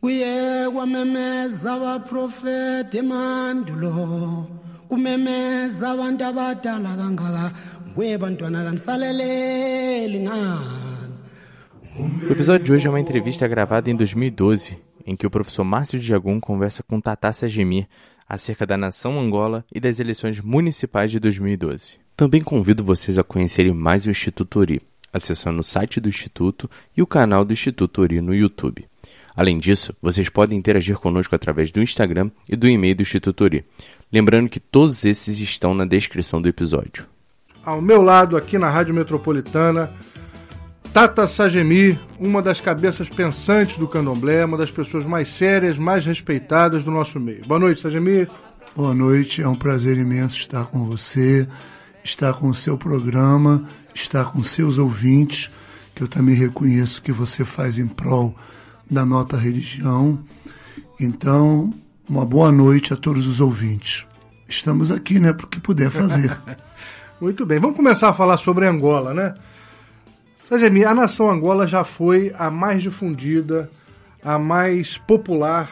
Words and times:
kuye 0.00 0.70
kwamemeza 0.72 1.74
abaprofeti 1.74 2.98
emandulo 2.98 4.46
kumemeza 4.88 5.90
abantu 5.90 6.24
abadala 6.24 6.96
kangaka 6.96 7.52
bantwana 8.18 8.64
kanisaleleli 8.64 10.20
ngani 10.20 11.20
O 12.28 12.32
episódio 12.32 12.64
de 12.64 12.72
hoje 12.72 12.86
é 12.86 12.90
uma 12.90 13.00
entrevista 13.00 13.46
gravada 13.46 13.90
em 13.90 13.96
2012, 13.96 14.78
em 15.04 15.14
que 15.14 15.26
o 15.26 15.30
professor 15.30 15.64
Márcio 15.64 15.98
Diagum 15.98 16.40
conversa 16.40 16.82
com 16.82 16.98
Tata 16.98 17.30
Sajemir 17.32 17.86
acerca 18.26 18.64
da 18.64 18.78
nação 18.78 19.20
Angola 19.20 19.64
e 19.74 19.78
das 19.80 20.00
eleições 20.00 20.40
municipais 20.40 21.10
de 21.10 21.20
2012. 21.20 21.98
Também 22.16 22.42
convido 22.42 22.82
vocês 22.82 23.18
a 23.18 23.24
conhecerem 23.24 23.74
mais 23.74 24.06
o 24.06 24.10
Instituto 24.10 24.60
Ori, 24.60 24.80
acessando 25.12 25.60
o 25.60 25.64
site 25.64 26.00
do 26.00 26.08
Instituto 26.08 26.70
e 26.96 27.02
o 27.02 27.06
canal 27.06 27.44
do 27.44 27.52
Instituto 27.52 28.00
Ori 28.00 28.20
no 28.22 28.34
YouTube. 28.34 28.86
Além 29.34 29.58
disso, 29.58 29.94
vocês 30.02 30.28
podem 30.28 30.58
interagir 30.58 30.96
conosco 30.96 31.34
através 31.34 31.70
do 31.70 31.82
Instagram 31.82 32.30
e 32.48 32.56
do 32.56 32.68
e-mail 32.68 32.94
do 32.94 33.02
Instituto 33.02 33.44
Ori. 33.44 33.64
Lembrando 34.12 34.48
que 34.48 34.60
todos 34.60 35.04
esses 35.04 35.40
estão 35.40 35.74
na 35.74 35.84
descrição 35.84 36.40
do 36.40 36.48
episódio. 36.48 37.06
Ao 37.64 37.80
meu 37.80 38.02
lado, 38.02 38.36
aqui 38.36 38.58
na 38.58 38.70
Rádio 38.70 38.94
Metropolitana, 38.94 39.92
Tata 40.92 41.26
Sagemi, 41.26 41.98
uma 42.18 42.42
das 42.42 42.60
cabeças 42.60 43.08
pensantes 43.08 43.76
do 43.76 43.86
candomblé, 43.86 44.44
uma 44.44 44.56
das 44.56 44.70
pessoas 44.70 45.06
mais 45.06 45.28
sérias, 45.28 45.78
mais 45.78 46.04
respeitadas 46.04 46.82
do 46.82 46.90
nosso 46.90 47.20
meio. 47.20 47.46
Boa 47.46 47.60
noite, 47.60 47.80
Sagemi. 47.80 48.26
Boa 48.74 48.94
noite, 48.94 49.42
é 49.42 49.48
um 49.48 49.54
prazer 49.54 49.98
imenso 49.98 50.38
estar 50.38 50.66
com 50.66 50.84
você, 50.84 51.46
estar 52.02 52.34
com 52.34 52.48
o 52.48 52.54
seu 52.54 52.76
programa, 52.78 53.68
estar 53.94 54.32
com 54.32 54.42
seus 54.42 54.78
ouvintes, 54.78 55.50
que 55.94 56.02
eu 56.02 56.08
também 56.08 56.34
reconheço 56.34 57.02
que 57.02 57.12
você 57.12 57.44
faz 57.44 57.78
em 57.78 57.86
prol 57.86 58.34
da 58.90 59.06
nota 59.06 59.36
religião. 59.36 60.18
Então, 60.98 61.72
uma 62.08 62.24
boa 62.24 62.50
noite 62.50 62.92
a 62.92 62.96
todos 62.96 63.26
os 63.26 63.40
ouvintes. 63.40 64.04
Estamos 64.48 64.90
aqui, 64.90 65.20
né, 65.20 65.32
para 65.32 65.46
o 65.46 65.48
que 65.48 65.60
puder 65.60 65.90
fazer. 65.90 66.36
Muito 67.20 67.46
bem, 67.46 67.60
vamos 67.60 67.76
começar 67.76 68.08
a 68.08 68.14
falar 68.14 68.38
sobre 68.38 68.66
Angola, 68.66 69.14
né? 69.14 69.34
Sajemi, 70.48 70.84
a 70.84 70.92
nação 70.92 71.30
Angola 71.30 71.66
já 71.66 71.84
foi 71.84 72.32
a 72.36 72.50
mais 72.50 72.82
difundida, 72.82 73.70
a 74.22 74.38
mais 74.38 74.98
popular 74.98 75.70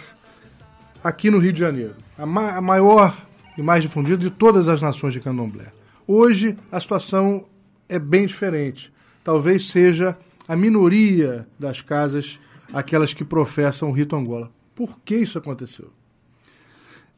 aqui 1.02 1.30
no 1.30 1.38
Rio 1.38 1.52
de 1.52 1.58
Janeiro. 1.58 1.96
A, 2.16 2.24
ma 2.24 2.52
a 2.52 2.60
maior 2.60 3.16
e 3.56 3.62
mais 3.62 3.82
difundida 3.82 4.18
de 4.18 4.30
todas 4.30 4.68
as 4.68 4.80
nações 4.80 5.14
de 5.14 5.20
candomblé. 5.20 5.72
Hoje 6.06 6.56
a 6.70 6.80
situação 6.80 7.46
é 7.88 7.98
bem 7.98 8.26
diferente. 8.26 8.92
Talvez 9.24 9.70
seja 9.70 10.16
a 10.46 10.54
minoria 10.54 11.46
das 11.58 11.80
casas 11.80 12.38
aquelas 12.72 13.14
que 13.14 13.24
professam 13.24 13.90
o 13.90 13.92
rito 13.92 14.16
Angola. 14.16 14.50
Por 14.74 14.98
que 15.04 15.16
isso 15.16 15.38
aconteceu? 15.38 15.90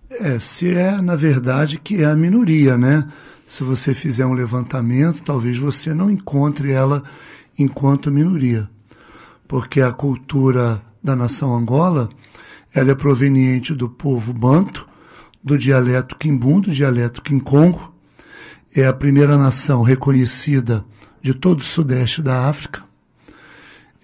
É, 0.09 0.39
se 0.39 0.75
é 0.75 1.01
na 1.01 1.15
verdade 1.15 1.79
que 1.79 2.03
é 2.03 2.06
a 2.06 2.17
minoria, 2.17 2.77
né? 2.77 3.09
Se 3.47 3.62
você 3.62 3.95
fizer 3.95 4.27
um 4.27 4.33
levantamento, 4.33 5.23
talvez 5.23 5.59
você 5.59 5.93
não 5.93 6.11
encontre 6.11 6.71
ela 6.71 7.03
enquanto 7.59 8.11
minoria, 8.11 8.69
porque 9.47 9.81
a 9.81 9.93
cultura 9.93 10.83
da 11.03 11.17
nação 11.17 11.55
Angola 11.55 12.09
ela 12.73 12.93
é 12.93 12.95
proveniente 12.95 13.75
do 13.75 13.89
povo 13.89 14.33
banto, 14.33 14.89
do 15.43 15.59
dialeto 15.59 16.17
quimbum, 16.17 16.61
do 16.61 16.71
dialeto 16.71 17.23
quincongo, 17.23 17.93
é 18.75 18.87
a 18.87 18.93
primeira 18.93 19.37
nação 19.37 19.83
reconhecida 19.83 20.84
de 21.21 21.34
todo 21.34 21.61
o 21.61 21.65
sudeste 21.65 22.23
da 22.23 22.48
África, 22.48 22.84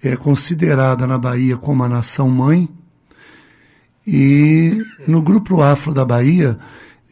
é 0.03 0.15
considerada 0.15 1.07
na 1.07 1.17
Bahia 1.17 1.57
como 1.57 1.83
a 1.83 1.89
nação 1.89 2.29
mãe, 2.29 2.69
e 4.05 4.85
no 5.05 5.21
grupo 5.21 5.61
afro 5.61 5.93
da 5.93 6.05
Bahia, 6.05 6.57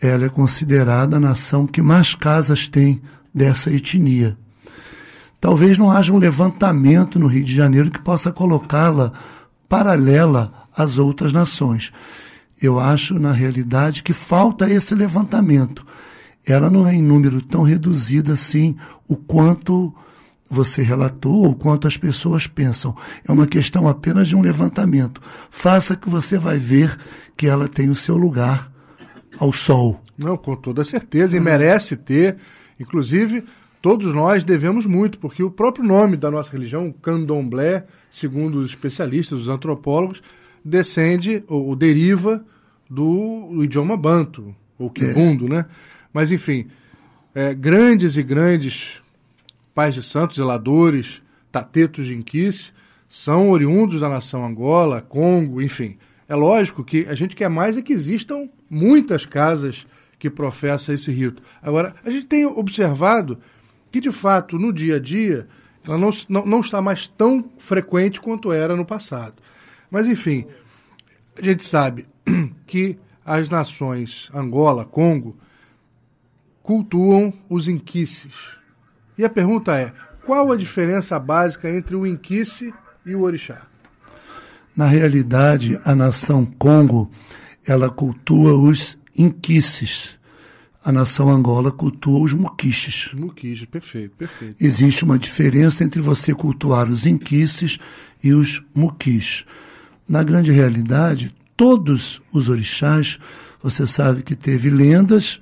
ela 0.02 0.26
é 0.26 0.30
considerada 0.30 1.18
a 1.18 1.20
nação 1.20 1.68
que 1.68 1.82
mais 1.82 2.16
casas 2.16 2.68
tem 2.68 3.02
dessa 3.34 3.70
etnia. 3.70 4.38
Talvez 5.42 5.78
não 5.78 5.92
haja 5.92 6.14
um 6.14 6.18
levantamento 6.18 7.20
no 7.20 7.28
Rio 7.28 7.44
de 7.44 7.54
Janeiro 7.54 7.92
que 7.92 8.00
possa 8.00 8.32
colocá-la 8.32 9.12
paralela 9.68 10.54
às 10.76 10.98
outras 10.98 11.34
nações. 11.34 11.92
Eu 12.62 12.80
acho, 12.80 13.20
na 13.20 13.34
realidade, 13.34 14.02
que 14.02 14.14
falta 14.14 14.70
esse 14.70 14.96
levantamento. 14.96 15.86
Ela 16.46 16.70
não 16.70 16.88
é 16.88 16.96
em 16.96 17.02
número 17.02 17.42
tão 17.42 17.64
reduzido 17.64 18.32
assim 18.32 18.78
o 19.08 19.18
quanto 19.18 19.94
você 20.50 20.82
relatou 20.82 21.46
ou 21.46 21.56
quanto 21.56 21.88
as 21.88 21.98
pessoas 21.98 22.48
pensam. 22.48 22.96
É 23.28 23.32
uma 23.32 23.48
questão 23.48 23.88
apenas 23.88 24.28
de 24.28 24.36
um 24.36 24.42
levantamento. 24.42 25.22
Faça 25.50 25.96
que 25.96 26.10
você 26.10 26.38
vai 26.38 26.60
ver 26.60 26.98
que 27.36 27.48
ela 27.48 27.68
tem 27.68 27.90
o 27.90 27.96
seu 27.96 28.16
lugar 28.16 28.72
ao 29.38 29.52
sol. 29.52 30.02
Não, 30.18 30.38
com 30.38 30.56
toda 30.56 30.84
certeza, 30.84 31.36
e 31.36 31.40
merece 31.40 31.96
ter. 31.98 32.38
Inclusive, 32.80 33.44
todos 33.82 34.14
nós 34.14 34.44
devemos 34.44 34.86
muito, 34.86 35.20
porque 35.20 35.44
o 35.44 35.52
próprio 35.52 35.86
nome 35.86 36.16
da 36.16 36.32
nossa 36.32 36.52
religião, 36.52 36.92
candomblé, 36.92 37.86
segundo 38.10 38.60
os 38.60 38.70
especialistas, 38.70 39.42
os 39.42 39.50
antropólogos, 39.50 40.22
descende 40.64 41.44
ou, 41.48 41.76
deriva 41.76 42.44
do, 42.90 43.50
do, 43.54 43.64
idioma 43.64 43.98
banto, 43.98 44.56
ou 44.78 44.90
quibundo, 44.90 45.48
é. 45.48 45.50
né? 45.50 45.66
Mas, 46.14 46.32
enfim, 46.32 46.68
é, 47.34 47.54
grandes 47.54 48.16
e 48.16 48.24
grandes 48.24 49.02
pais 49.76 49.94
de 49.94 50.02
santos, 50.02 50.38
zeladores, 50.38 51.22
tatetos 51.52 52.06
de 52.06 52.16
inquice, 52.16 52.72
são 53.08 53.52
oriundos 53.52 54.02
da 54.02 54.10
nação 54.10 54.46
Angola, 54.46 55.02
Congo, 55.02 55.62
enfim. 55.62 55.98
É 56.28 56.34
lógico 56.34 56.84
que 56.84 57.06
a 57.08 57.14
gente 57.14 57.36
quer 57.36 57.50
mais 57.50 57.78
é 57.78 57.82
que 57.82 57.94
existam 57.94 58.50
muitas 58.70 59.26
casas 59.26 59.86
que 60.18 60.30
professam 60.30 60.96
esse 60.96 61.12
rito. 61.12 61.44
Agora, 61.62 61.94
a 62.04 62.10
gente 62.10 62.26
tem 62.26 62.46
observado 62.46 63.38
que, 63.92 64.00
de 64.00 64.12
fato, 64.12 64.58
no 64.58 64.74
dia 64.74 64.96
a 64.96 65.00
dia, 65.00 65.48
ela 65.86 65.98
não, 65.98 66.10
não, 66.28 66.46
não 66.46 66.60
está 66.62 66.82
mais 66.82 67.06
tão 67.06 67.52
frequente 67.60 68.20
quanto 68.20 68.52
era 68.52 68.76
no 68.76 68.86
passado. 68.86 69.36
Mas, 69.92 70.08
enfim, 70.08 70.48
a 71.38 71.44
gente 71.44 71.64
sabe 71.64 72.08
que 72.66 72.98
as 73.24 73.50
nações 73.50 74.32
Angola, 74.34 74.86
Congo, 74.86 75.38
cultuam 76.64 77.34
os 77.50 77.68
inquices. 77.68 78.65
E 79.18 79.24
a 79.24 79.30
pergunta 79.30 79.78
é: 79.78 79.94
qual 80.26 80.52
a 80.52 80.58
diferença 80.58 81.20
básica 81.20 81.70
entre 81.70 81.96
o 81.96 82.06
inquice 82.06 82.74
e 83.06 83.16
o 83.16 83.22
orixá? 83.22 83.62
Na 84.76 84.88
realidade, 84.88 85.80
a 85.86 85.96
nação 85.96 86.46
Congo, 86.46 87.10
ela 87.66 87.90
cultua 87.90 88.54
os 88.54 88.98
inquices. 89.18 90.18
A 90.84 90.92
nação 90.92 91.30
Angola 91.30 91.72
cultua 91.72 92.20
os 92.20 92.34
muquiches. 92.34 93.10
Muquiches, 93.14 93.66
perfeito, 93.66 94.16
perfeito. 94.18 94.56
Existe 94.64 95.04
uma 95.04 95.18
diferença 95.18 95.84
entre 95.84 96.02
você 96.02 96.34
cultuar 96.34 96.88
os 96.88 97.06
inquices 97.08 97.80
e 98.24 98.34
os 98.34 98.62
muquis. 98.74 99.46
Na 100.08 100.22
grande 100.22 100.52
realidade, 100.52 101.34
todos 101.58 102.22
os 102.32 102.50
orixás, 102.50 103.18
você 103.64 103.88
sabe 103.88 104.22
que 104.22 104.36
teve 104.36 104.70
lendas 104.70 105.42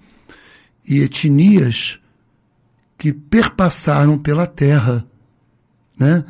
e 0.87 1.01
etnias 1.01 1.99
que 2.97 3.11
perpassaram 3.11 4.17
pela 4.17 4.47
terra, 4.47 5.05
né? 5.97 6.23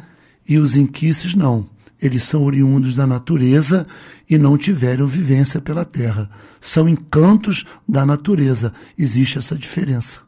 E 0.48 0.58
os 0.58 0.76
inquices 0.76 1.36
não. 1.36 1.70
Eles 2.02 2.24
são 2.24 2.44
oriundos 2.44 2.96
da 2.96 3.08
natureza 3.08 3.88
e 4.30 4.38
não 4.38 4.58
tiveram 4.58 5.08
vivência 5.08 5.62
pela 5.62 5.86
terra. 5.86 6.30
São 6.60 6.90
encantos 6.90 7.66
da 7.88 8.06
natureza. 8.06 8.74
Existe 8.98 9.38
essa 9.38 9.56
diferença. 9.56 10.20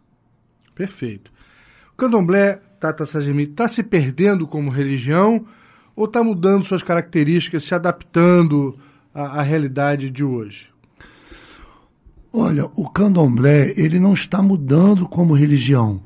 Perfeito. 0.74 1.32
O 1.94 1.98
candomblé, 1.98 2.62
Tata 2.80 3.06
Sajimi, 3.06 3.44
está 3.44 3.68
se 3.68 3.84
perdendo 3.84 4.48
como 4.48 4.70
religião 4.70 5.46
ou 5.96 6.06
está 6.06 6.24
mudando 6.24 6.66
suas 6.66 6.84
características, 6.84 7.64
se 7.64 7.74
adaptando 7.74 8.78
à, 9.14 9.40
à 9.40 9.42
realidade 9.42 10.10
de 10.10 10.24
hoje? 10.24 10.70
Olha, 12.32 12.66
o 12.76 12.90
candomblé 12.90 13.74
ele 13.78 13.98
não 14.00 14.14
está 14.14 14.42
mudando 14.42 15.08
como 15.08 15.34
religião 15.34 16.02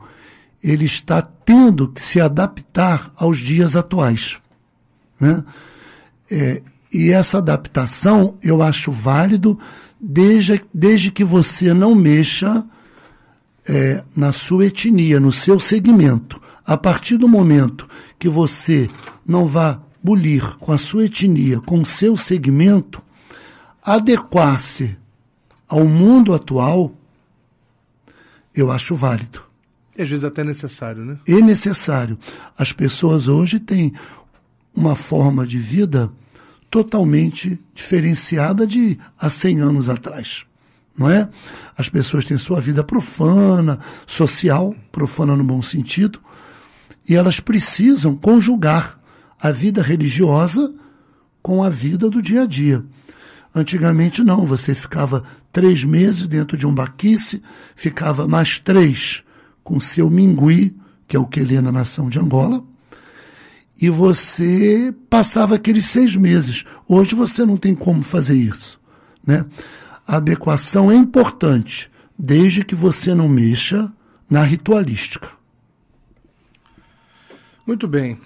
ele 0.64 0.86
está 0.86 1.22
tendo 1.22 1.88
que 1.88 2.02
se 2.02 2.20
adaptar 2.20 3.12
aos 3.16 3.40
dias 3.40 3.76
atuais. 3.76 4.38
Né? 5.20 5.44
É, 6.30 6.62
e 6.94 7.12
essa 7.12 7.38
adaptação 7.38 8.38
eu 8.42 8.62
acho 8.62 8.92
válido 8.92 9.58
desde, 10.00 10.62
desde 10.74 11.12
que 11.12 11.24
você 11.24 11.74
não 11.74 11.94
mexa 11.96 12.66
é, 13.68 14.04
na 14.16 14.32
sua 14.32 14.68
etnia, 14.68 15.20
no 15.20 15.32
seu 15.32 15.60
segmento. 15.60 16.42
A 16.66 16.78
partir 16.78 17.18
do 17.18 17.28
momento 17.28 17.90
que 18.18 18.30
você 18.30 18.90
não 19.26 19.48
vá 19.48 19.80
bulir 20.04 20.58
com 20.58 20.72
a 20.72 20.78
sua 20.78 21.06
etnia, 21.06 21.60
com 21.60 21.82
o 21.82 21.86
seu 21.86 22.16
segmento, 22.16 23.02
adequar-se 23.84 24.98
ao 25.68 25.86
mundo 25.86 26.34
atual, 26.34 26.94
eu 28.54 28.72
acho 28.72 28.96
válido. 28.96 29.49
E 30.00 30.01
às 30.01 30.10
vezes 30.10 30.24
até 30.24 30.46
necessário, 30.46 31.04
né? 31.04 31.18
É 31.28 31.42
necessário. 31.42 32.18
As 32.57 32.72
pessoas 32.72 33.28
hoje 33.28 33.60
têm 33.60 33.92
uma 34.74 34.96
forma 34.96 35.46
de 35.46 35.57
vida 35.57 36.10
totalmente 36.72 37.60
diferenciada 37.75 38.66
de 38.66 38.98
há 39.19 39.30
100 39.30 39.60
anos 39.60 39.90
atrás. 39.90 40.46
Não 40.98 41.10
é? 41.10 41.28
As 41.78 41.90
pessoas 41.90 42.24
têm 42.24 42.38
sua 42.38 42.62
vida 42.62 42.81
profana, 42.81 43.78
social, 44.07 44.74
profana 44.90 45.36
no 45.36 45.44
bom 45.44 45.62
sentido, 45.62 46.22
e 47.07 47.13
elas 47.13 47.42
precisam 47.42 48.16
conjugar 48.16 48.98
a 49.38 49.52
vida 49.52 49.81
religiosa 49.81 50.74
com 51.42 51.62
a 51.62 51.69
vida 51.69 52.10
do 52.10 52.22
dia 52.22 52.44
a 52.44 52.45
dia. 52.45 52.86
Antigamente 53.54 54.24
não, 54.24 54.45
você 54.45 54.74
ficava 54.74 55.25
três 55.52 55.84
meses 55.84 56.25
dentro 56.25 56.56
de 56.56 56.66
um 56.66 56.74
baquice, 56.74 57.44
ficava 57.75 58.30
mais 58.30 58.60
três 58.60 59.24
com 59.69 59.80
seu 59.80 60.10
mingui, 60.10 60.75
que 61.07 61.16
é 61.16 61.19
o 61.19 61.27
que 61.27 61.44
na 61.62 61.71
nação 61.71 62.10
de 62.10 62.18
Angola, 62.18 62.63
e 63.80 63.88
você 63.88 64.92
passava 65.07 65.54
aqueles 65.54 65.86
seis 65.86 66.16
meses. 66.16 66.66
Hoje 66.88 67.13
você 67.13 67.45
não 67.45 67.56
tem 67.56 67.75
como 67.75 68.01
fazer 68.01 68.36
isso. 68.36 68.81
Né? 69.24 69.45
A 70.07 70.18
adequação 70.18 70.92
é 70.92 70.95
importante, 70.95 71.89
desde 72.18 72.66
que 72.66 72.74
você 72.74 73.13
não 73.13 73.30
mexa 73.30 73.94
na 74.27 74.42
ritualística. 74.42 75.30
Muito 77.66 77.88
bem. 77.88 78.19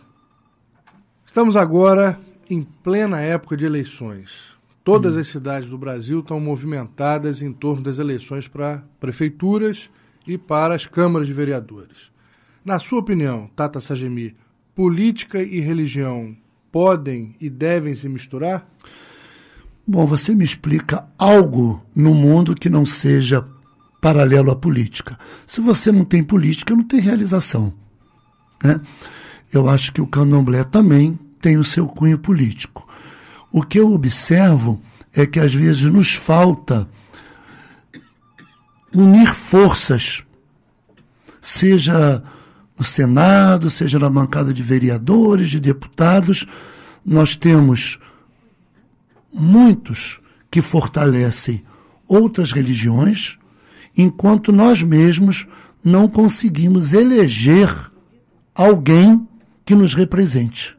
Estamos 1.28 1.58
agora 1.58 2.18
em 2.50 2.64
plena 2.64 3.20
época 3.20 3.58
de 3.58 3.66
eleições. 3.66 4.30
Todas 4.82 5.18
hum. 5.18 5.20
as 5.20 5.28
cidades 5.28 5.70
do 5.70 5.78
Brasil 5.78 6.22
estão 6.22 6.40
movimentadas 6.40 7.42
em 7.42 7.52
torno 7.52 7.84
das 7.84 7.98
eleições 7.98 8.48
para 8.48 8.82
prefeituras 8.98 9.90
e 10.28 10.38
para 10.38 10.76
as 10.76 10.86
câmaras 10.86 11.28
de 11.28 11.34
vereadores. 11.34 12.12
Na 12.64 12.80
sua 12.80 13.00
opinião, 13.00 13.50
Tata 13.56 13.82
Sagemi, 13.82 14.36
política 14.74 15.42
e 15.42 15.60
religião 15.60 16.36
podem 16.72 17.36
e 17.40 17.50
devem 17.50 17.96
se 17.96 18.10
misturar? 18.10 18.68
Bom, 19.86 20.06
você 20.06 20.34
me 20.34 20.44
explica 20.44 21.06
algo 21.18 21.86
no 21.96 22.14
mundo 22.14 22.56
que 22.56 22.70
não 22.70 22.86
seja 22.86 23.46
paralelo 24.02 24.50
à 24.52 24.56
política. 24.56 25.20
Se 25.46 25.62
você 25.62 25.92
não 25.92 26.06
tem 26.06 26.24
política, 26.24 26.76
não 26.76 26.84
tem 26.84 27.00
realização. 27.00 27.74
Né? 28.64 28.80
Eu 29.52 29.70
acho 29.70 29.94
que 29.94 30.02
o 30.02 30.08
candomblé 30.08 30.64
também 30.64 31.20
tem 31.40 31.58
o 31.58 31.64
seu 31.64 31.86
cunho 31.86 32.18
político. 32.18 32.88
O 33.52 33.62
que 33.62 33.80
eu 33.80 33.92
observo 33.92 34.82
é 35.14 35.26
que 35.26 35.40
às 35.40 35.54
vezes 35.54 35.84
nos 35.84 36.14
falta 36.14 36.90
unir 38.94 39.34
forças, 39.34 40.24
seja 41.42 42.24
no 42.78 42.84
Senado, 42.84 43.70
seja 43.70 44.00
na 44.00 44.10
bancada 44.10 44.54
de 44.54 44.64
vereadores, 44.64 45.50
de 45.50 45.60
deputados, 45.60 46.46
nós 47.06 47.36
temos 47.36 48.00
muitos 49.34 50.20
que 50.50 50.62
fortalecem 50.62 51.64
outras 52.08 52.52
religiões, 52.52 53.38
enquanto 53.98 54.52
nós 54.52 54.82
mesmos 54.82 55.48
não 55.84 56.08
conseguimos 56.08 56.94
eleger 56.94 57.92
alguém 58.56 59.28
que 59.66 59.76
nos 59.76 59.94
represente. 59.94 60.78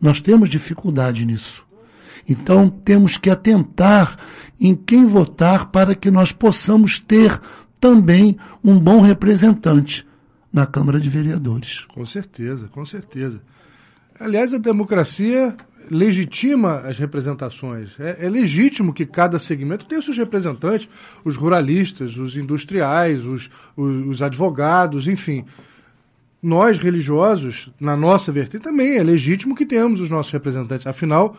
Nós 0.00 0.20
temos 0.20 0.48
dificuldade 0.48 1.24
nisso. 1.24 1.64
Então, 2.30 2.70
temos 2.70 3.18
que 3.18 3.28
atentar 3.28 4.16
em 4.60 4.72
quem 4.72 5.04
votar 5.04 5.66
para 5.66 5.96
que 5.96 6.12
nós 6.12 6.30
possamos 6.30 7.00
ter 7.00 7.40
também 7.80 8.36
um 8.62 8.78
bom 8.78 9.00
representante 9.00 10.06
na 10.52 10.64
Câmara 10.64 11.00
de 11.00 11.08
Vereadores. 11.08 11.84
Com 11.86 12.06
certeza, 12.06 12.68
com 12.68 12.84
certeza. 12.84 13.40
Aliás, 14.18 14.54
a 14.54 14.58
democracia 14.58 15.56
legitima 15.90 16.82
as 16.82 16.98
representações. 16.98 17.98
É, 17.98 18.26
é, 18.26 18.30
legítimo 18.30 18.94
que 18.94 19.04
cada 19.04 19.40
segmento 19.40 19.86
tenha 19.86 20.00
seus 20.00 20.16
representantes, 20.16 20.88
os 21.24 21.36
ruralistas, 21.36 22.16
os 22.16 22.36
industriais, 22.36 23.26
os, 23.26 23.50
os, 23.76 24.06
os 24.06 24.22
advogados, 24.22 25.08
enfim. 25.08 25.44
Nós, 26.40 26.78
religiosos, 26.78 27.70
na 27.80 27.96
nossa 27.96 28.30
vertente, 28.30 28.62
também 28.62 28.98
é 28.98 29.02
legítimo 29.02 29.56
que 29.56 29.66
tenhamos 29.66 30.00
os 30.00 30.08
nossos 30.08 30.32
representantes. 30.32 30.86
Afinal, 30.86 31.36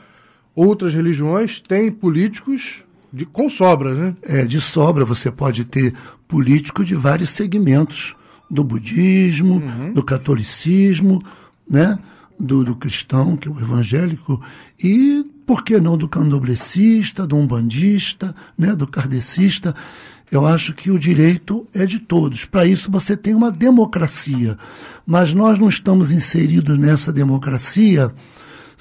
outras 0.55 0.93
religiões 0.93 1.61
têm 1.61 1.91
políticos 1.91 2.83
de, 3.11 3.25
com 3.25 3.49
sobra, 3.49 3.93
né? 3.93 4.15
É, 4.23 4.45
de 4.45 4.61
sobra. 4.61 5.05
Você 5.05 5.31
pode 5.31 5.65
ter 5.65 5.93
político 6.27 6.83
de 6.83 6.95
vários 6.95 7.29
segmentos 7.29 8.15
do 8.49 8.63
budismo, 8.63 9.55
uhum. 9.55 9.93
do 9.93 10.03
catolicismo, 10.03 11.23
né? 11.69 11.97
Do, 12.39 12.63
do, 12.63 12.75
cristão, 12.75 13.37
que 13.37 13.47
é 13.47 13.51
o 13.51 13.59
evangélico, 13.59 14.41
e, 14.83 15.23
por 15.45 15.63
que 15.63 15.79
não, 15.79 15.95
do 15.95 16.09
candomblessista, 16.09 17.27
do 17.27 17.37
umbandista, 17.37 18.35
né? 18.57 18.75
do 18.75 18.87
kardecista. 18.87 19.75
Eu 20.31 20.47
acho 20.47 20.73
que 20.73 20.89
o 20.89 20.97
direito 20.97 21.67
é 21.73 21.85
de 21.85 21.99
todos. 21.99 22.45
Para 22.45 22.65
isso 22.65 22.89
você 22.89 23.15
tem 23.15 23.35
uma 23.35 23.51
democracia. 23.51 24.57
Mas 25.05 25.33
nós 25.35 25.59
não 25.59 25.69
estamos 25.69 26.09
inseridos 26.09 26.79
nessa 26.79 27.13
democracia, 27.13 28.11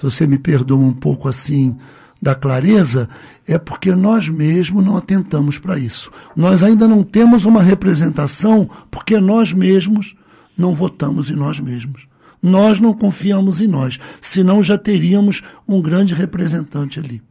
se 0.01 0.05
você 0.05 0.27
me 0.27 0.39
perdoa 0.39 0.79
um 0.79 0.95
pouco 0.95 1.29
assim 1.29 1.77
da 2.23 2.35
clareza, 2.35 3.07
é 3.47 3.59
porque 3.59 3.95
nós 3.95 4.31
mesmos 4.31 4.83
não 4.83 4.97
atentamos 4.97 5.59
para 5.59 5.79
isso. 5.79 6.11
Nós 6.35 6.63
ainda 6.63 6.89
não 6.89 7.03
temos 7.03 7.45
uma 7.45 7.63
representação 7.63 8.69
porque 8.91 9.21
nós 9.21 9.53
mesmos 9.53 10.17
não 10.57 10.75
votamos 10.75 11.29
em 11.29 11.35
nós 11.35 11.61
mesmos. 11.61 12.09
Nós 12.43 12.81
não 12.81 12.95
confiamos 12.95 13.61
em 13.61 13.67
nós, 13.67 14.01
senão 14.23 14.63
já 14.63 14.79
teríamos 14.79 15.43
um 15.69 15.83
grande 15.83 16.15
representante 16.15 16.99
ali. 16.99 17.23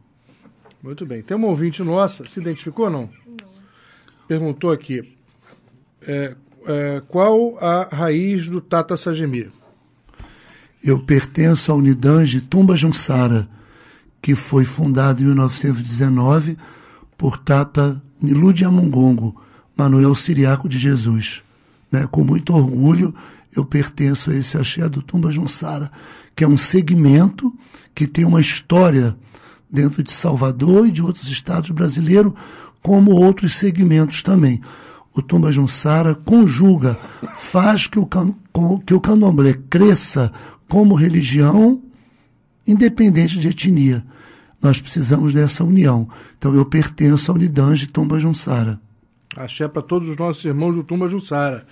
Muito 0.80 1.04
bem. 1.04 1.22
Tem 1.22 1.36
uma 1.36 1.48
ouvinte 1.48 1.82
nossa, 1.82 2.24
se 2.24 2.38
identificou 2.38 2.84
ou 2.84 2.90
não? 2.92 3.10
Não. 3.26 3.48
Perguntou 4.28 4.70
aqui, 4.70 5.12
é, 6.02 6.36
é, 6.66 7.02
qual 7.08 7.58
a 7.58 7.88
raiz 7.92 8.46
do 8.46 8.60
Tata 8.60 8.96
Sagemi? 8.96 9.50
Eu 10.82 10.98
pertenço 10.98 11.70
à 11.70 11.74
Unidange 11.74 12.40
Tumba 12.40 12.76
Junsara, 12.76 13.48
que 14.22 14.34
foi 14.34 14.64
fundado 14.64 15.22
em 15.22 15.26
1919 15.26 16.56
por 17.18 17.36
Tata 17.36 18.02
Nilude 18.20 18.64
Amungongo, 18.64 19.40
Manuel 19.76 20.14
Siriaco 20.14 20.68
de 20.68 20.78
Jesus. 20.78 21.42
Né? 21.92 22.06
Com 22.10 22.24
muito 22.24 22.54
orgulho, 22.54 23.14
eu 23.54 23.64
pertenço 23.64 24.30
a 24.30 24.34
esse 24.34 24.56
axé 24.56 24.88
do 24.88 25.02
Tumba 25.02 25.30
Junsara, 25.30 25.90
que 26.34 26.44
é 26.44 26.48
um 26.48 26.56
segmento 26.56 27.52
que 27.94 28.06
tem 28.06 28.24
uma 28.24 28.40
história 28.40 29.16
dentro 29.70 30.02
de 30.02 30.12
Salvador 30.12 30.86
e 30.86 30.90
de 30.90 31.02
outros 31.02 31.28
estados 31.28 31.70
brasileiros, 31.70 32.32
como 32.82 33.12
outros 33.12 33.54
segmentos 33.54 34.22
também. 34.22 34.60
O 35.14 35.20
Tumba 35.20 35.50
Junsara 35.50 36.14
conjuga, 36.14 36.98
faz 37.34 37.86
que 37.86 37.98
o, 37.98 38.08
que 38.86 38.94
o 38.94 39.00
candomblé 39.00 39.54
cresça 39.68 40.32
como 40.70 40.94
religião 40.94 41.82
independente 42.64 43.38
de 43.40 43.48
etnia. 43.48 44.04
Nós 44.62 44.80
precisamos 44.80 45.34
dessa 45.34 45.64
união. 45.64 46.08
Então 46.38 46.54
eu 46.54 46.64
pertenço 46.64 47.32
à 47.32 47.34
Unidange 47.34 47.88
Tumba 47.88 48.20
Junsara. 48.20 48.80
Axé 49.36 49.66
para 49.66 49.82
todos 49.82 50.08
os 50.08 50.16
nossos 50.16 50.44
irmãos 50.44 50.74
do 50.74 50.84
Tumba 50.84 51.08
Junsara. 51.08 51.66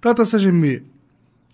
Tata 0.00 0.26
Sajimi, 0.26 0.82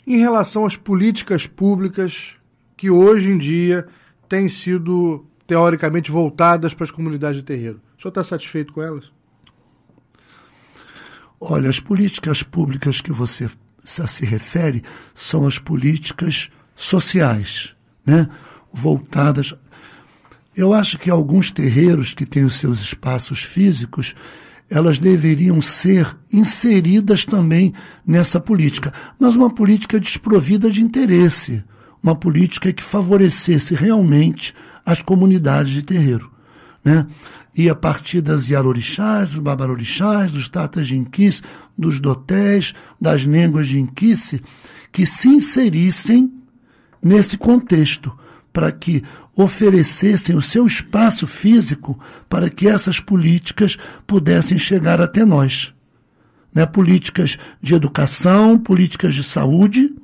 em 0.06 0.18
relação 0.18 0.64
às 0.64 0.74
políticas 0.74 1.46
públicas 1.46 2.34
que 2.78 2.90
hoje 2.90 3.28
em 3.28 3.36
dia 3.36 3.86
têm 4.26 4.48
sido 4.48 5.26
teoricamente 5.46 6.10
voltadas 6.10 6.72
para 6.72 6.84
as 6.84 6.90
comunidades 6.90 7.36
de 7.36 7.44
terreiro, 7.44 7.80
o 7.98 8.00
senhor 8.00 8.08
está 8.08 8.24
satisfeito 8.24 8.72
com 8.72 8.82
elas? 8.82 9.12
Olha, 11.38 11.68
as 11.68 11.78
políticas 11.78 12.42
públicas 12.42 13.00
que 13.02 13.12
você 13.12 13.50
se 13.84 14.24
refere 14.24 14.82
são 15.14 15.46
as 15.46 15.58
políticas 15.58 16.48
sociais 16.74 17.70
né, 18.04 18.28
voltadas. 18.72 19.54
Eu 20.56 20.72
acho 20.72 20.98
que 20.98 21.10
alguns 21.10 21.50
terreiros 21.50 22.14
que 22.14 22.26
têm 22.26 22.44
os 22.44 22.56
seus 22.56 22.80
espaços 22.80 23.42
físicos, 23.42 24.14
elas 24.68 24.98
deveriam 24.98 25.60
ser 25.60 26.16
inseridas 26.32 27.24
também 27.24 27.72
nessa 28.06 28.40
política, 28.40 28.92
mas 29.18 29.36
uma 29.36 29.50
política 29.50 30.00
desprovida 30.00 30.70
de 30.70 30.80
interesse, 30.80 31.62
uma 32.02 32.16
política 32.16 32.72
que 32.72 32.82
favorecesse 32.82 33.74
realmente 33.74 34.54
as 34.84 35.02
comunidades 35.02 35.72
de 35.72 35.82
terreiro. 35.82 36.31
Né? 36.84 37.06
E 37.54 37.68
a 37.68 37.74
partir 37.74 38.20
das 38.20 38.48
Yarorixás, 38.48 39.32
dos 39.32 39.38
Babarorixás, 39.38 40.32
dos 40.32 40.48
Tatas 40.48 40.88
de 40.88 40.96
Inquice, 40.96 41.42
dos 41.76 42.00
Dotés, 42.00 42.74
das 43.00 43.22
Línguas 43.22 43.68
de 43.68 43.78
Inquice, 43.78 44.42
que 44.90 45.04
se 45.06 45.28
inserissem 45.28 46.32
nesse 47.02 47.36
contexto, 47.36 48.12
para 48.52 48.70
que 48.70 49.02
oferecessem 49.34 50.36
o 50.36 50.42
seu 50.42 50.66
espaço 50.66 51.26
físico 51.26 51.98
para 52.28 52.50
que 52.50 52.68
essas 52.68 53.00
políticas 53.00 53.78
pudessem 54.06 54.58
chegar 54.58 55.00
até 55.00 55.24
nós. 55.24 55.72
Né? 56.54 56.66
Políticas 56.66 57.38
de 57.60 57.74
educação, 57.74 58.58
políticas 58.58 59.14
de 59.14 59.22
saúde, 59.22 59.94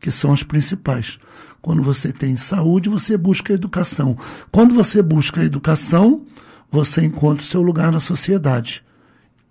que 0.00 0.10
são 0.10 0.32
as 0.32 0.42
principais. 0.42 1.18
Quando 1.60 1.82
você 1.82 2.12
tem 2.12 2.36
saúde, 2.36 2.88
você 2.88 3.16
busca 3.16 3.52
educação. 3.52 4.16
Quando 4.50 4.74
você 4.74 5.02
busca 5.02 5.42
educação, 5.42 6.22
você 6.70 7.04
encontra 7.04 7.42
o 7.42 7.46
seu 7.46 7.62
lugar 7.62 7.90
na 7.90 8.00
sociedade, 8.00 8.82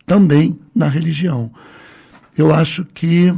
também 0.06 0.60
na 0.74 0.88
religião. 0.88 1.52
Eu 2.38 2.54
acho 2.54 2.86
que 2.86 3.34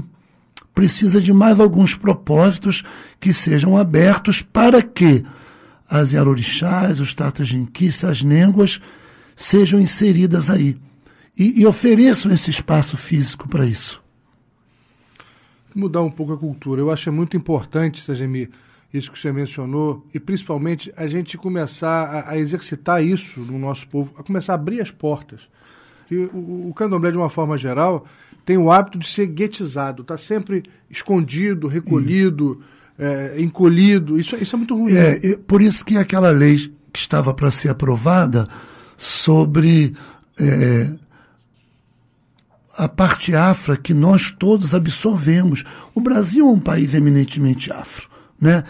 precisa 0.73 1.19
de 1.19 1.33
mais 1.33 1.59
alguns 1.59 1.95
propósitos 1.95 2.83
que 3.19 3.33
sejam 3.33 3.75
abertos 3.75 4.41
para 4.41 4.81
que 4.81 5.25
as 5.89 6.11
Yarorixás, 6.11 6.99
os 6.99 7.13
Tatajinkis, 7.13 8.03
as 8.03 8.21
Nênguas 8.21 8.79
sejam 9.35 9.79
inseridas 9.79 10.49
aí 10.49 10.77
e, 11.37 11.61
e 11.61 11.65
ofereçam 11.65 12.31
esse 12.31 12.51
espaço 12.51 12.95
físico 12.95 13.47
para 13.47 13.65
isso. 13.65 14.01
Mudar 15.75 16.01
um 16.01 16.11
pouco 16.11 16.33
a 16.33 16.37
cultura. 16.37 16.81
Eu 16.81 16.91
acho 16.91 17.11
muito 17.11 17.37
importante, 17.37 18.01
Sajemi, 18.01 18.49
isso 18.93 19.11
que 19.11 19.19
você 19.19 19.31
mencionou, 19.31 20.05
e 20.13 20.19
principalmente 20.19 20.91
a 20.97 21.07
gente 21.07 21.37
começar 21.37 22.05
a, 22.05 22.31
a 22.31 22.37
exercitar 22.37 23.03
isso 23.03 23.39
no 23.39 23.59
nosso 23.59 23.87
povo, 23.87 24.13
a 24.17 24.23
começar 24.23 24.53
a 24.53 24.55
abrir 24.55 24.81
as 24.81 24.91
portas. 24.91 25.41
E 26.09 26.15
o, 26.17 26.69
o 26.69 26.73
candomblé, 26.75 27.11
de 27.11 27.17
uma 27.17 27.29
forma 27.29 27.57
geral, 27.57 28.05
tem 28.43 28.57
o 28.57 28.71
hábito 28.71 28.97
de 28.97 29.07
ser 29.07 29.27
guetizado, 29.27 30.01
está 30.01 30.17
sempre 30.17 30.63
escondido, 30.89 31.67
recolhido, 31.67 32.61
é, 32.97 33.35
encolhido. 33.39 34.19
Isso, 34.19 34.35
isso 34.35 34.55
é 34.55 34.57
muito 34.57 34.75
ruim. 34.75 34.93
É, 34.93 35.37
por 35.37 35.61
isso 35.61 35.85
que 35.85 35.97
aquela 35.97 36.31
lei 36.31 36.57
que 36.91 36.99
estava 36.99 37.33
para 37.33 37.51
ser 37.51 37.69
aprovada 37.69 38.47
sobre 38.97 39.93
é, 40.39 40.89
a 42.79 42.87
parte 42.87 43.35
afra 43.35 43.75
que 43.75 43.93
nós 43.93 44.31
todos 44.31 44.73
absorvemos. 44.73 45.65
O 45.93 45.99
Brasil 45.99 46.47
é 46.47 46.49
um 46.49 46.59
país 46.59 46.93
eminentemente 46.93 47.69
afro, 47.73 48.09
né? 48.39 48.63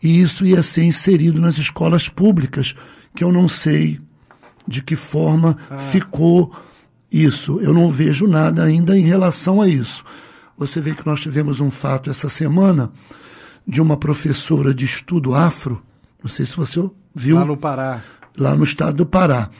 E 0.00 0.20
isso 0.20 0.46
ia 0.46 0.62
ser 0.62 0.84
inserido 0.84 1.40
nas 1.40 1.58
escolas 1.58 2.08
públicas, 2.08 2.76
que 3.12 3.24
eu 3.24 3.32
não 3.32 3.48
sei 3.48 4.00
de 4.68 4.80
que 4.80 4.94
forma 4.94 5.56
ah. 5.68 5.78
ficou 5.78 6.54
isso. 7.10 7.58
Eu 7.60 7.74
não 7.74 7.90
vejo 7.90 8.28
nada 8.28 8.62
ainda 8.62 8.96
em 8.96 9.02
relação 9.02 9.60
a 9.60 9.66
isso. 9.66 10.04
Você 10.56 10.80
vê 10.80 10.94
que 10.94 11.04
nós 11.04 11.20
tivemos 11.20 11.60
um 11.60 11.70
fato 11.70 12.08
essa 12.08 12.28
semana 12.28 12.92
de 13.66 13.80
uma 13.80 13.96
professora 13.96 14.72
de 14.72 14.84
estudo 14.84 15.34
afro, 15.34 15.82
não 16.22 16.30
sei 16.30 16.46
se 16.46 16.56
você 16.56 16.88
viu. 17.12 17.36
Lá 17.36 17.44
no 17.44 17.56
Pará. 17.56 18.00
Lá 18.38 18.54
no 18.54 18.62
estado 18.62 18.98
do 18.98 19.06
Pará. 19.06 19.50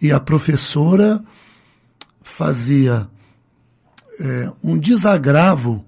E 0.00 0.12
a 0.12 0.20
professora 0.20 1.24
fazia 2.22 3.08
é, 4.20 4.50
um 4.62 4.78
desagravo 4.78 5.84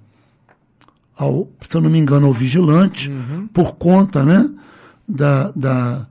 ao, 1.16 1.50
se 1.68 1.76
eu 1.76 1.80
não 1.80 1.90
me 1.90 1.99
engano, 1.99 2.26
ao 2.26 2.32
vigilante, 2.32 3.11
uhum. 3.11 3.49
por 3.49 3.75
conta, 3.75 4.23
né, 4.23 4.49
da, 5.06 5.50
da, 5.54 6.06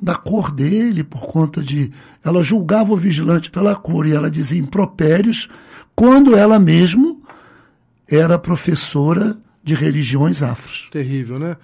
da 0.00 0.14
cor 0.16 0.50
dele, 0.50 1.04
por 1.04 1.26
conta 1.26 1.62
de. 1.62 1.92
Ela 2.24 2.42
julgava 2.42 2.92
o 2.92 2.96
vigilante 2.96 3.50
pela 3.50 3.76
cor 3.76 4.06
e 4.06 4.12
ela 4.12 4.30
dizia 4.30 4.58
impropérios, 4.58 5.48
quando 5.94 6.36
ela 6.36 6.58
mesmo 6.58 7.22
era 8.10 8.38
professora 8.38 9.36
de 9.62 9.74
religiões 9.74 10.42
afros. 10.42 10.88
Terrível, 10.90 11.38
né? 11.38 11.56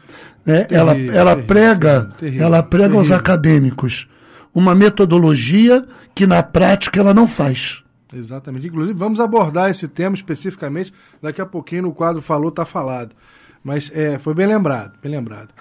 É, 0.47 0.65
terrível, 0.65 0.79
ela, 0.79 0.93
ela 0.93 1.31
terrível, 1.35 1.47
prega, 1.47 2.13
terrível, 2.19 2.47
ela 2.47 2.63
prega 2.63 2.97
aos 2.97 3.11
acadêmicos 3.11 4.09
uma 4.55 4.75
metodologia 4.75 5.85
que 6.15 6.27
na 6.27 6.43
prática 6.43 7.01
ela 7.01 7.15
não 7.15 7.27
faz. 7.27 7.83
Exatamente. 8.13 8.67
Inclusive, 8.67 8.99
vamos 8.99 9.21
abordar 9.21 9.71
esse 9.71 9.87
tema 9.87 10.17
especificamente. 10.17 10.93
Daqui 11.23 11.41
a 11.41 11.47
pouquinho 11.47 11.83
no 11.83 11.95
quadro 11.95 12.21
Falou, 12.21 12.51
tá 12.51 12.65
falado. 12.65 13.15
Mas 13.63 13.91
é, 13.95 14.19
foi 14.19 14.35
bem 14.35 14.47
lembrado, 14.47 14.99
bem 15.01 15.13
lembrado. 15.13 15.55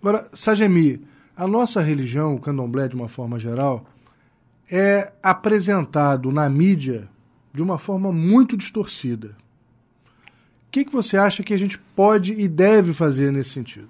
Agora, 0.00 0.28
Sajemi, 0.32 1.02
a 1.36 1.46
nossa 1.46 1.80
religião, 1.80 2.34
o 2.34 2.40
candomblé 2.40 2.88
de 2.88 2.96
uma 2.96 3.08
forma 3.08 3.38
geral, 3.38 3.86
é 4.70 5.12
apresentado 5.22 6.30
na 6.32 6.48
mídia 6.48 7.08
de 7.52 7.62
uma 7.62 7.78
forma 7.78 8.12
muito 8.12 8.56
distorcida. 8.56 9.36
O 10.68 10.70
que, 10.70 10.84
que 10.84 10.92
você 10.92 11.16
acha 11.16 11.42
que 11.42 11.54
a 11.54 11.56
gente 11.56 11.78
pode 11.78 12.32
e 12.32 12.46
deve 12.46 12.92
fazer 12.92 13.32
nesse 13.32 13.50
sentido? 13.50 13.88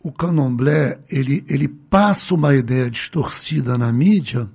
O 0.00 0.12
candomblé, 0.12 1.00
ele, 1.10 1.44
ele 1.48 1.66
passa 1.66 2.34
uma 2.34 2.54
ideia 2.54 2.90
distorcida 2.90 3.78
na 3.78 3.92
mídia 3.92 4.48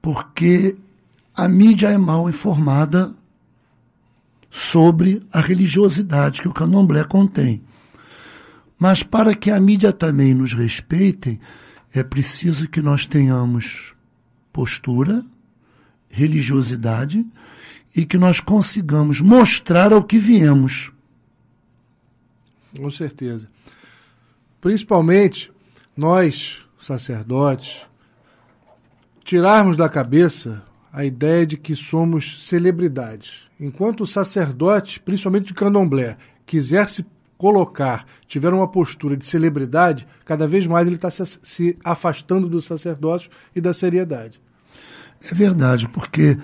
porque 0.00 0.76
a 1.34 1.48
mídia 1.48 1.88
é 1.88 1.98
mal 1.98 2.28
informada 2.28 3.14
sobre 4.50 5.22
a 5.32 5.40
religiosidade 5.40 6.40
que 6.40 6.48
o 6.48 6.52
candomblé 6.52 7.04
contém. 7.04 7.62
Mas 8.78 9.02
para 9.02 9.34
que 9.34 9.50
a 9.50 9.60
mídia 9.60 9.92
também 9.92 10.32
nos 10.34 10.52
respeite, 10.52 11.40
é 11.92 12.02
preciso 12.02 12.68
que 12.68 12.80
nós 12.80 13.06
tenhamos 13.06 13.94
postura, 14.52 15.24
religiosidade 16.08 17.24
e 17.94 18.04
que 18.04 18.18
nós 18.18 18.40
consigamos 18.40 19.20
mostrar 19.20 19.92
ao 19.92 20.02
que 20.02 20.18
viemos. 20.18 20.92
Com 22.76 22.90
certeza. 22.90 23.48
Principalmente 24.60 25.50
nós, 25.96 26.58
sacerdotes, 26.80 27.87
tirarmos 29.28 29.76
da 29.76 29.90
cabeça 29.90 30.62
a 30.90 31.04
ideia 31.04 31.44
de 31.44 31.58
que 31.58 31.76
somos 31.76 32.46
celebridades. 32.46 33.42
Enquanto 33.60 34.04
o 34.04 34.06
sacerdote, 34.06 34.98
principalmente 35.00 35.48
de 35.48 35.52
candomblé, 35.52 36.16
quiser 36.46 36.88
se 36.88 37.04
colocar, 37.36 38.06
tiver 38.26 38.54
uma 38.54 38.66
postura 38.66 39.18
de 39.18 39.26
celebridade, 39.26 40.08
cada 40.24 40.48
vez 40.48 40.66
mais 40.66 40.86
ele 40.86 40.96
está 40.96 41.10
se, 41.10 41.76
afastando 41.84 42.48
do 42.48 42.62
sacerdócio 42.62 43.28
e 43.54 43.60
da 43.60 43.74
seriedade. 43.74 44.40
É 45.30 45.34
verdade, 45.34 45.86
porque 45.88 46.38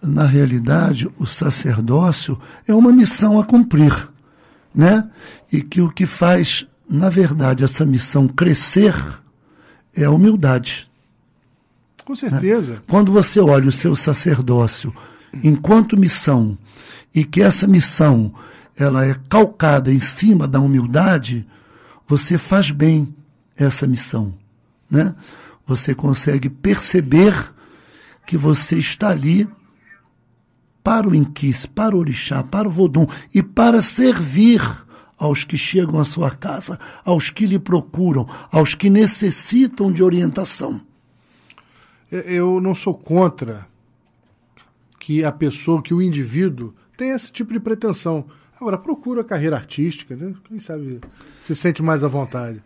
na 0.00 0.24
realidade 0.24 1.10
o 1.18 1.26
sacerdócio 1.26 2.40
é 2.64 2.72
uma 2.72 2.92
missão 2.92 3.40
a 3.40 3.44
cumprir, 3.44 4.08
né? 4.72 5.10
E 5.52 5.60
que 5.60 5.80
o 5.80 5.90
que 5.90 6.06
faz, 6.06 6.64
na 6.88 7.08
verdade, 7.08 7.64
essa 7.64 7.84
missão 7.84 8.28
crescer 8.28 8.94
é 9.92 10.04
a 10.04 10.12
humildade. 10.12 10.89
Com 12.10 12.16
certeza. 12.16 12.72
Né? 12.72 12.80
Quando 12.88 13.12
você 13.12 13.38
olha 13.38 13.68
o 13.68 13.72
seu 13.72 13.94
sacerdócio 13.94 14.92
enquanto 15.44 15.96
missão 15.96 16.58
e 17.14 17.24
que 17.24 17.40
essa 17.40 17.68
missão 17.68 18.34
ela 18.76 19.06
é 19.06 19.14
calcada 19.28 19.92
em 19.92 20.00
cima 20.00 20.48
da 20.48 20.58
humildade, 20.58 21.46
você 22.08 22.36
faz 22.36 22.72
bem 22.72 23.14
essa 23.56 23.86
missão, 23.86 24.34
né? 24.90 25.14
Você 25.64 25.94
consegue 25.94 26.50
perceber 26.50 27.32
que 28.26 28.36
você 28.36 28.76
está 28.76 29.10
ali 29.10 29.48
para 30.82 31.08
o 31.08 31.14
Inquis, 31.14 31.64
para 31.64 31.94
o 31.94 32.00
Orixá, 32.00 32.42
para 32.42 32.66
o 32.66 32.72
Vodum 32.72 33.06
e 33.32 33.40
para 33.40 33.80
servir 33.80 34.60
aos 35.16 35.44
que 35.44 35.56
chegam 35.56 36.00
à 36.00 36.04
sua 36.04 36.32
casa, 36.32 36.76
aos 37.04 37.30
que 37.30 37.46
lhe 37.46 37.60
procuram, 37.60 38.28
aos 38.50 38.74
que 38.74 38.90
necessitam 38.90 39.92
de 39.92 40.02
orientação. 40.02 40.89
Eu 42.10 42.60
não 42.60 42.74
sou 42.74 42.94
contra 42.94 43.66
que 44.98 45.24
a 45.24 45.32
pessoa, 45.32 45.82
que 45.82 45.94
o 45.94 46.02
indivíduo 46.02 46.74
tenha 46.96 47.14
esse 47.14 47.32
tipo 47.32 47.52
de 47.52 47.60
pretensão. 47.60 48.26
Agora, 48.60 48.76
procura 48.76 49.22
a 49.22 49.24
carreira 49.24 49.56
artística, 49.56 50.14
né? 50.14 50.34
quem 50.44 50.60
sabe 50.60 51.00
se 51.46 51.56
sente 51.56 51.82
mais 51.82 52.04
à 52.04 52.08
vontade. 52.08 52.60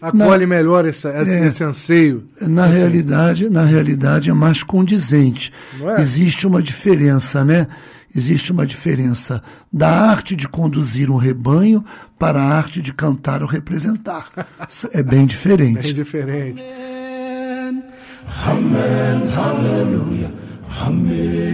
Acolhe 0.00 0.46
na, 0.46 0.54
melhor 0.54 0.86
esse, 0.86 1.08
esse, 1.08 1.34
é, 1.34 1.46
esse 1.46 1.64
anseio. 1.64 2.24
Na 2.40 2.66
realidade, 2.66 3.50
na 3.50 3.64
realidade 3.64 4.30
é 4.30 4.32
mais 4.32 4.62
condizente. 4.62 5.52
É? 5.82 6.00
Existe 6.00 6.46
uma 6.46 6.62
diferença, 6.62 7.44
né? 7.44 7.66
Existe 8.14 8.50
uma 8.50 8.66
diferença 8.66 9.42
da 9.72 9.88
arte 9.88 10.34
de 10.34 10.48
conduzir 10.48 11.10
um 11.10 11.16
rebanho 11.16 11.84
para 12.18 12.42
a 12.42 12.54
arte 12.56 12.82
de 12.82 12.92
cantar 12.92 13.42
ou 13.42 13.48
representar. 13.48 14.30
É 14.92 15.02
bem 15.02 15.26
diferente. 15.26 15.82
Bem 15.82 15.94
diferente. 15.94 16.62
Amen, 18.38 19.34
aleluia, 19.36 20.28
amém. 20.86 21.50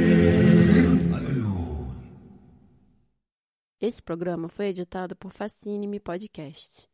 Esse 3.81 4.03
programa 4.03 4.49
foi 4.49 4.67
editado 4.67 5.17
por 5.17 5.31
Fascine 5.31 5.87
Me 5.87 5.99
Podcast. 5.99 6.89